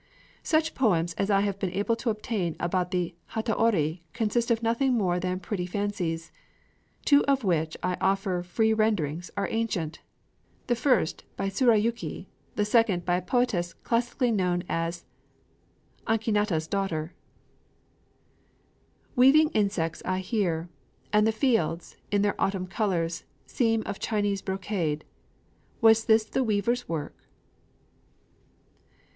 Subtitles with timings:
[0.41, 4.97] Such poems as I have been able to obtain about the hataori consist of nothing
[4.97, 6.31] more than pretty fancies.
[7.05, 9.99] Two, of which I offer free renderings, are ancient,
[10.65, 12.25] the first by Tsurayuki;
[12.55, 15.05] the second by a poetess classically known as
[16.07, 17.13] "Akinaka's Daughter":
[19.15, 20.67] Weaving insects I hear;
[21.13, 25.03] and the fields, in their autumn colors, Seem of Chinese brocade:
[25.79, 27.27] was this the weavers' work?